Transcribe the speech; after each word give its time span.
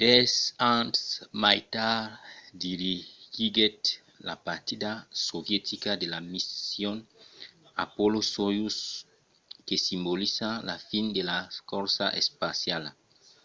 dètz 0.00 0.34
ans 0.74 0.98
mai 1.42 1.58
tard 1.74 2.08
dirigiguèt 2.62 3.80
la 4.28 4.36
partida 4.48 4.92
sovietica 5.28 5.90
de 6.00 6.06
la 6.12 6.20
mission 6.32 6.96
apollo-soyouz 7.84 8.78
que 9.66 9.76
simbolizava 9.86 10.64
la 10.70 10.76
fin 10.88 11.06
de 11.16 11.22
la 11.30 11.38
corsa 11.70 12.06
espaciala 12.20 12.90